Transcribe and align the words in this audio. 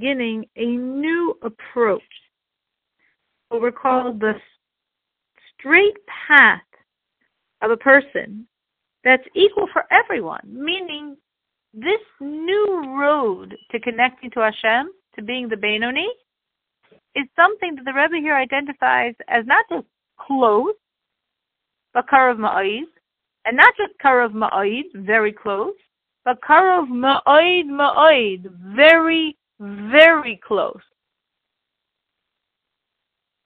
beginning 0.00 0.46
a 0.56 0.64
new 0.64 1.36
approach, 1.42 2.02
what 3.48 3.60
we're 3.60 3.70
called 3.70 4.20
the 4.20 4.32
straight 5.58 5.96
path 6.28 6.60
of 7.60 7.70
a 7.70 7.76
person 7.76 8.46
that's 9.04 9.24
equal 9.34 9.66
for 9.72 9.84
everyone, 9.90 10.40
meaning 10.46 11.16
this 11.74 12.00
new 12.20 12.96
road 12.98 13.54
to 13.70 13.80
connecting 13.80 14.30
to 14.30 14.40
Hashem, 14.40 14.90
to 15.16 15.22
being 15.22 15.48
the 15.48 15.56
Benoni, 15.56 16.08
is 17.14 17.26
something 17.36 17.74
that 17.74 17.84
the 17.84 17.92
Rebbe 17.92 18.16
here 18.22 18.36
identifies 18.36 19.14
as 19.28 19.44
not 19.46 19.66
just 19.70 19.86
close, 20.18 20.74
but 21.92 22.08
Karav 22.08 22.38
Ma'id, 22.38 22.84
and 23.44 23.56
not 23.56 23.74
just 23.76 23.92
Karav 24.02 24.32
Ma'id, 24.32 24.84
very 24.94 25.32
close, 25.32 25.74
but 26.24 26.40
Karav 26.40 26.88
Ma'id 26.88 27.66
Ma'id, 27.66 28.46
very, 28.74 29.36
very 29.60 30.40
close. 30.46 30.80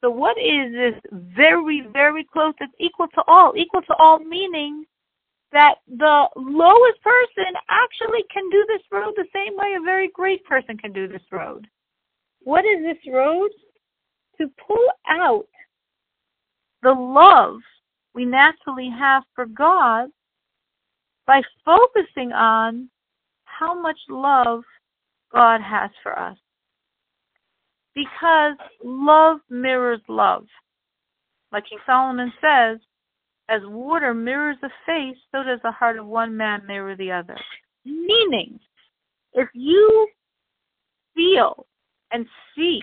So 0.02 0.10
what 0.10 0.36
is 0.38 0.72
this 0.72 0.94
very, 1.12 1.86
very 1.92 2.24
close 2.24 2.54
that's 2.60 2.72
equal 2.78 3.08
to 3.14 3.22
all? 3.26 3.54
Equal 3.56 3.82
to 3.82 3.94
all 3.94 4.18
meaning 4.18 4.84
that 5.52 5.76
the 5.88 6.28
lowest 6.36 7.00
person 7.02 7.54
actually 7.70 8.24
can 8.32 8.48
do 8.50 8.64
this 8.68 8.82
road 8.90 9.14
the 9.16 9.24
same 9.32 9.56
way 9.56 9.74
a 9.78 9.82
very 9.82 10.08
great 10.08 10.44
person 10.44 10.76
can 10.76 10.92
do 10.92 11.08
this 11.08 11.22
road. 11.32 11.66
What 12.40 12.64
is 12.64 12.82
this 12.82 12.98
road? 13.12 13.50
To 14.40 14.50
pull 14.66 14.88
out 15.08 15.46
the 16.82 16.92
love 16.92 17.60
we 18.14 18.24
naturally 18.24 18.90
have 18.90 19.22
for 19.34 19.46
God 19.46 20.10
by 21.26 21.40
focusing 21.64 22.32
on 22.32 22.90
how 23.44 23.80
much 23.80 23.98
love 24.08 24.64
God 25.34 25.60
has 25.60 25.90
for 26.02 26.18
us. 26.18 26.36
Because 27.94 28.56
love 28.82 29.38
mirrors 29.50 30.00
love. 30.08 30.46
Like 31.52 31.64
King 31.68 31.78
Solomon 31.86 32.32
says, 32.40 32.78
as 33.48 33.60
water 33.64 34.14
mirrors 34.14 34.56
a 34.62 34.68
face, 34.86 35.16
so 35.30 35.42
does 35.42 35.60
the 35.62 35.70
heart 35.70 35.98
of 35.98 36.06
one 36.06 36.36
man 36.36 36.62
mirror 36.66 36.96
the 36.96 37.12
other. 37.12 37.36
Meaning, 37.84 38.58
if 39.34 39.48
you 39.52 40.08
feel 41.14 41.66
and 42.10 42.26
see 42.56 42.80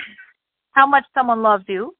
how 0.71 0.85
much 0.85 1.03
someone 1.13 1.41
loves 1.41 1.65
you, 1.67 1.95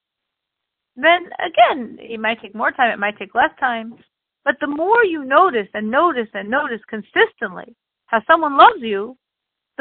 then 0.95 1.29
again, 1.39 1.97
it 1.99 2.19
might 2.19 2.41
take 2.41 2.53
more 2.53 2.71
time, 2.71 2.91
it 2.91 2.99
might 2.99 3.17
take 3.17 3.33
less 3.33 3.51
time. 3.59 3.95
But 4.43 4.55
the 4.59 4.67
more 4.67 5.03
you 5.03 5.23
notice 5.23 5.67
and 5.73 5.89
notice 5.89 6.27
and 6.33 6.49
notice 6.49 6.81
consistently 6.89 7.75
how 8.07 8.21
someone 8.27 8.57
loves 8.57 8.81
you, 8.81 9.17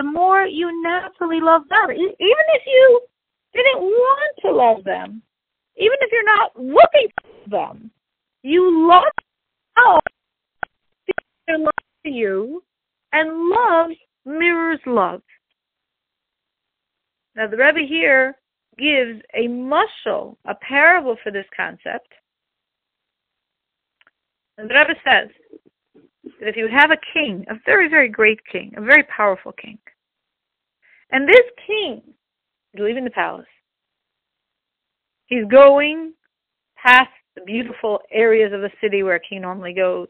the 0.01 0.11
more 0.11 0.47
you 0.47 0.83
naturally 0.83 1.41
love 1.41 1.63
them. 1.69 1.91
Even 1.91 2.15
if 2.19 2.63
you 2.67 3.01
didn't 3.53 3.83
want 3.83 4.37
to 4.41 4.51
love 4.51 4.83
them, 4.83 5.21
even 5.77 5.97
if 6.01 6.11
you're 6.11 6.25
not 6.25 6.53
looking 6.57 7.09
for 7.19 7.51
them, 7.51 7.91
you 8.43 8.89
love 8.89 9.13
how 9.75 10.01
their 11.47 11.59
love 11.59 11.75
to 12.07 12.11
you, 12.11 12.63
and 13.13 13.51
love 13.51 13.91
mirrors 14.25 14.81
love. 14.87 15.21
Now 17.37 17.47
the 17.47 17.59
Rebbe 17.59 17.87
here 17.87 18.37
gives 18.79 19.21
a 19.35 19.49
mushal, 19.49 20.37
a 20.47 20.55
parable 20.55 21.17
for 21.23 21.31
this 21.31 21.47
concept. 21.55 22.09
And 24.57 24.71
the 24.71 24.75
Rebbe 24.75 24.95
says 25.05 25.29
that 26.41 26.49
if 26.49 26.57
you 26.57 26.69
have 26.69 26.91
a 26.91 26.97
king, 27.13 27.45
a 27.51 27.55
very, 27.67 27.89
very 27.89 28.09
great 28.09 28.41
king, 28.51 28.73
a 28.79 28.81
very 28.81 29.03
powerful 29.05 29.53
king, 29.53 29.79
and 31.13 31.29
this 31.29 31.47
king 31.67 32.03
is 32.75 32.81
leaving 32.81 33.05
the 33.05 33.11
palace, 33.11 33.47
he's 35.27 35.45
going 35.51 36.13
past 36.77 37.11
the 37.35 37.43
beautiful 37.43 38.01
areas 38.13 38.53
of 38.53 38.61
the 38.61 38.71
city 38.81 39.03
where 39.03 39.17
a 39.17 39.21
king 39.21 39.43
normally 39.43 39.73
goes, 39.73 40.09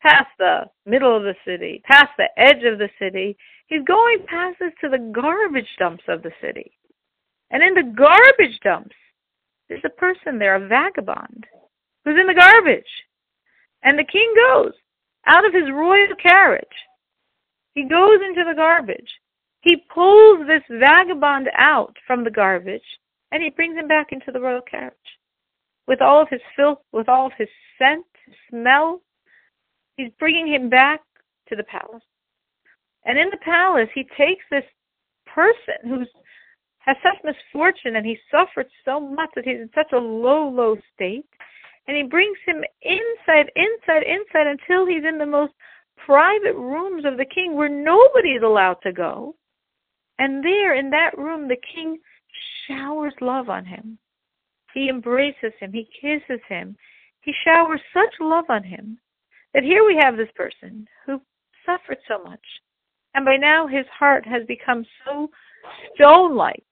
past 0.00 0.28
the 0.38 0.60
middle 0.86 1.16
of 1.16 1.22
the 1.22 1.34
city, 1.44 1.82
past 1.84 2.10
the 2.16 2.28
edge 2.36 2.62
of 2.64 2.78
the 2.78 2.90
city. 2.98 3.36
He's 3.66 3.84
going 3.84 4.18
past 4.26 4.56
this 4.60 4.72
to 4.80 4.88
the 4.88 5.12
garbage 5.12 5.68
dumps 5.78 6.04
of 6.08 6.22
the 6.22 6.32
city. 6.40 6.72
And 7.50 7.62
in 7.62 7.74
the 7.74 7.92
garbage 7.96 8.58
dumps, 8.62 8.94
there's 9.68 9.84
a 9.84 10.00
person 10.00 10.38
there, 10.38 10.54
a 10.54 10.68
vagabond, 10.68 11.46
who's 12.04 12.18
in 12.18 12.26
the 12.26 12.34
garbage. 12.34 12.84
And 13.82 13.98
the 13.98 14.04
king 14.04 14.32
goes 14.48 14.72
out 15.26 15.46
of 15.46 15.52
his 15.52 15.70
royal 15.72 16.14
carriage. 16.22 16.64
He 17.74 17.84
goes 17.84 18.18
into 18.26 18.44
the 18.48 18.56
garbage. 18.56 19.10
He 19.60 19.76
pulls 19.92 20.46
this 20.46 20.62
vagabond 20.70 21.48
out 21.56 21.94
from 22.06 22.24
the 22.24 22.30
garbage 22.30 22.82
and 23.32 23.42
he 23.42 23.50
brings 23.50 23.76
him 23.76 23.88
back 23.88 24.08
into 24.12 24.30
the 24.32 24.40
royal 24.40 24.62
carriage. 24.62 24.94
With 25.86 26.00
all 26.00 26.22
of 26.22 26.28
his 26.30 26.40
filth, 26.54 26.78
with 26.92 27.08
all 27.08 27.26
of 27.26 27.32
his 27.36 27.48
scent, 27.78 28.04
smell, 28.50 29.02
he's 29.96 30.12
bringing 30.18 30.46
him 30.46 30.68
back 30.68 31.00
to 31.48 31.56
the 31.56 31.64
palace. 31.64 32.02
And 33.04 33.18
in 33.18 33.30
the 33.30 33.38
palace, 33.38 33.88
he 33.94 34.04
takes 34.16 34.44
this 34.50 34.64
person 35.26 35.88
who's 35.88 36.08
has 36.80 36.96
such 37.02 37.22
misfortune 37.22 37.96
and 37.96 38.06
he 38.06 38.16
suffered 38.30 38.66
so 38.84 38.98
much 38.98 39.28
that 39.34 39.44
he's 39.44 39.60
in 39.60 39.70
such 39.74 39.92
a 39.92 39.98
low, 39.98 40.48
low 40.48 40.76
state. 40.94 41.26
And 41.86 41.96
he 41.96 42.02
brings 42.02 42.38
him 42.46 42.64
inside, 42.82 43.50
inside, 43.56 44.04
inside 44.04 44.46
until 44.46 44.86
he's 44.86 45.04
in 45.06 45.18
the 45.18 45.26
most 45.26 45.52
private 46.06 46.54
rooms 46.54 47.04
of 47.04 47.18
the 47.18 47.26
king 47.26 47.56
where 47.56 47.68
nobody 47.68 48.30
is 48.30 48.42
allowed 48.42 48.76
to 48.84 48.92
go. 48.92 49.34
And 50.18 50.44
there 50.44 50.74
in 50.74 50.90
that 50.90 51.16
room, 51.16 51.48
the 51.48 51.56
king 51.74 51.98
showers 52.66 53.14
love 53.20 53.48
on 53.48 53.64
him. 53.64 53.98
He 54.74 54.88
embraces 54.88 55.52
him. 55.60 55.72
He 55.72 55.88
kisses 56.00 56.40
him. 56.48 56.76
He 57.20 57.32
showers 57.44 57.80
such 57.92 58.14
love 58.20 58.44
on 58.48 58.62
him 58.62 58.98
that 59.54 59.62
here 59.62 59.84
we 59.86 59.96
have 59.96 60.16
this 60.16 60.30
person 60.34 60.86
who 61.06 61.20
suffered 61.64 61.98
so 62.06 62.22
much. 62.22 62.44
And 63.14 63.24
by 63.24 63.36
now 63.36 63.66
his 63.66 63.86
heart 63.96 64.26
has 64.26 64.46
become 64.46 64.84
so 65.04 65.30
stone 65.94 66.36
like 66.36 66.64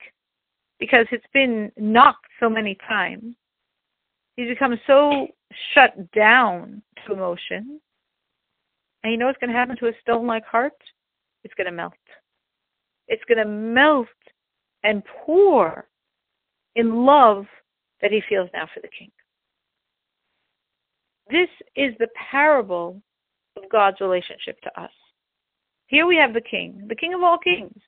because 0.79 1.07
it's 1.11 1.27
been 1.33 1.73
knocked 1.77 2.27
so 2.39 2.49
many 2.49 2.77
times. 2.89 3.35
He's 4.37 4.49
become 4.49 4.79
so 4.87 5.29
shut 5.75 6.13
down 6.13 6.83
to 7.07 7.15
emotion. 7.15 7.81
And 9.03 9.13
you 9.13 9.19
know 9.19 9.27
what's 9.27 9.39
going 9.39 9.51
to 9.51 9.57
happen 9.57 9.77
to 9.79 9.87
a 9.87 9.93
stone 10.03 10.27
like 10.27 10.45
heart? 10.45 10.75
It's 11.45 11.55
going 11.55 11.67
to 11.67 11.73
melt. 11.73 11.95
It's 13.09 13.25
going 13.29 13.39
to 13.39 13.45
melt 13.45 14.09
and 14.83 15.03
pour 15.25 15.89
in 16.75 17.05
love 17.05 17.47
that 18.03 18.11
he 18.11 18.21
feels 18.29 18.49
now 18.53 18.69
for 18.73 18.81
the 18.81 18.89
king. 18.89 19.11
This 21.31 21.49
is 21.75 21.95
the 21.99 22.09
parable 22.31 23.01
of 23.57 23.69
God's 23.71 24.01
relationship 24.01 24.61
to 24.63 24.81
us. 24.81 24.91
Here 25.89 26.07
we 26.07 26.17
have 26.17 26.35
the 26.35 26.41
king, 26.41 26.85
the 26.89 26.95
king 26.95 27.15
of 27.15 27.23
all 27.23 27.39
kings. 27.39 27.81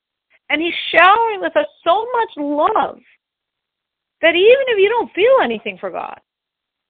And 0.50 0.62
he's 0.62 0.74
showering 0.90 1.40
with 1.40 1.56
us 1.56 1.66
so 1.84 2.06
much 2.12 2.30
love 2.36 2.98
that 4.22 4.34
even 4.34 4.64
if 4.68 4.78
you 4.78 4.88
don't 4.88 5.12
feel 5.12 5.36
anything 5.42 5.76
for 5.78 5.90
God, 5.90 6.18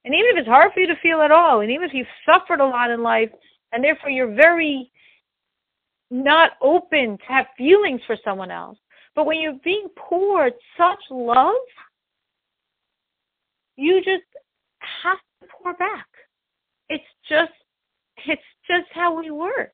and 0.05 0.15
even 0.15 0.31
if 0.31 0.37
it's 0.37 0.47
hard 0.47 0.71
for 0.73 0.79
you 0.79 0.87
to 0.87 0.99
feel 1.01 1.21
at 1.21 1.31
all, 1.31 1.59
and 1.59 1.69
even 1.69 1.87
if 1.87 1.93
you've 1.93 2.07
suffered 2.25 2.61
a 2.61 2.65
lot 2.65 2.89
in 2.89 3.03
life, 3.03 3.29
and 3.73 3.83
therefore 3.83 4.09
you're 4.09 4.33
very 4.33 4.89
not 6.11 6.51
open 6.61 7.17
to 7.17 7.23
have 7.27 7.45
feelings 7.57 8.01
for 8.07 8.17
someone 8.23 8.51
else, 8.51 8.77
but 9.15 9.25
when 9.25 9.39
you're 9.39 9.59
being 9.63 9.87
poured 9.95 10.53
such 10.77 10.99
love, 11.09 11.55
you 13.75 13.97
just 13.97 14.23
have 15.03 15.17
to 15.41 15.47
pour 15.61 15.73
back. 15.75 16.07
It's 16.89 17.03
just 17.27 17.51
it's 18.27 18.41
just 18.67 18.87
how 18.93 19.17
we 19.17 19.31
work. 19.31 19.71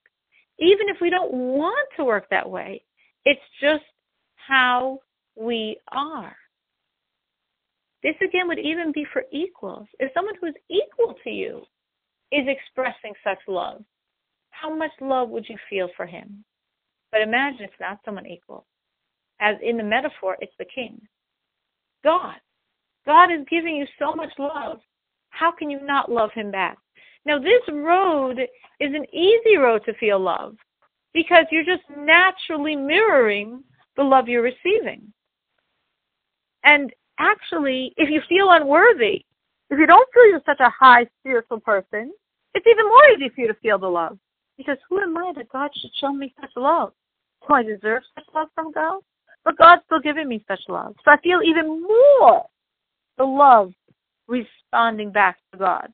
Even 0.59 0.88
if 0.88 0.97
we 1.01 1.09
don't 1.09 1.34
want 1.34 1.90
to 1.97 2.06
work 2.06 2.28
that 2.29 2.50
way, 2.50 2.84
it's 3.25 3.41
just 3.59 3.84
how 4.35 5.00
we 5.35 5.77
are. 5.92 6.36
This 8.04 8.15
again 8.21 8.48
would 8.48 8.60
even 8.60 8.92
be 8.92 9.06
for 9.12 9.24
equals. 9.31 9.88
If 10.00 10.12
someone 10.13 10.36
who's 10.39 10.54
equal 10.69 11.15
to 11.24 11.30
you 11.30 11.63
is 12.31 12.45
expressing 12.48 13.13
such 13.24 13.39
love, 13.48 13.83
how 14.60 14.74
much 14.74 14.92
love 15.02 15.30
would 15.30 15.48
you 15.48 15.57
feel 15.69 15.90
for 15.96 16.06
him? 16.06 16.44
But 17.12 17.22
imagine 17.22 17.62
it's 17.63 17.74
not 17.80 18.00
someone 18.06 18.25
equal. 18.25 18.66
As 19.40 19.56
in 19.62 19.78
the 19.78 19.84
metaphor, 19.84 20.38
it's 20.40 20.56
the 20.57 20.66
king. 20.66 21.02
God. 22.04 22.36
God 23.06 23.31
is 23.31 23.46
giving 23.50 23.75
you 23.75 23.86
so 24.00 24.13
much 24.13 24.31
love. 24.40 24.80
How 25.30 25.52
can 25.52 25.69
you 25.69 25.81
not 25.81 26.12
love 26.12 26.31
him 26.34 26.52
back? 26.52 26.78
Now, 27.25 27.40
this 27.40 27.62
road 27.72 28.40
is 28.80 28.94
an 28.94 29.06
easy 29.13 29.57
road 29.57 29.81
to 29.86 29.94
feel 29.96 30.19
love 30.19 30.56
because 31.13 31.46
you're 31.51 31.66
just 31.66 31.84
naturally 31.98 32.75
mirroring 32.75 33.63
the 33.98 34.04
love 34.04 34.28
you're 34.28 34.42
receiving. 34.42 35.12
And 36.63 36.92
actually, 37.19 37.94
if 37.98 38.10
you 38.10 38.22
feel 38.28 38.51
unworthy, 38.51 39.25
if 39.69 39.80
you 39.80 39.86
don't 39.86 40.08
feel 40.13 40.28
you're 40.28 40.42
such 40.46 40.60
a 40.60 40.69
high 40.69 41.08
spiritual 41.19 41.60
person, 41.60 42.12
it's 42.54 42.68
even 42.68 42.86
more 42.86 43.10
easy 43.10 43.30
for 43.30 43.42
you 43.42 43.48
to 43.48 43.54
feel 43.56 43.80
the 43.80 43.88
love. 43.88 44.18
Because 44.57 44.78
who 44.90 45.00
am 45.00 45.18
I 45.18 45.34
that 45.36 45.50
God 45.50 45.72
should 45.75 45.92
show 46.00 46.13
me 46.13 46.34
such 46.40 46.52
love? 46.56 46.94
Do 47.48 47.54
I 47.54 47.63
deserve 47.63 48.04
such 48.16 48.25
love 48.34 48.48
from 48.56 48.72
God? 48.72 49.02
But 49.44 49.57
God's 49.57 49.81
still 49.86 50.00
giving 50.00 50.28
me 50.28 50.44
such 50.48 50.62
love. 50.68 50.96
So 51.04 51.12
I 51.12 51.18
feel 51.22 51.42
even 51.44 51.81
more 51.81 52.46
the 53.18 53.25
love 53.25 53.74
responding 54.28 55.12
back 55.12 55.38
to 55.52 55.60
God. 55.60 55.92